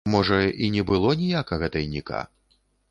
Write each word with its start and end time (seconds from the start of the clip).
Можа, 0.11 0.37
і 0.63 0.69
не 0.77 0.83
было 0.93 1.13
ніякага 1.21 1.65
тайніка? 1.77 2.25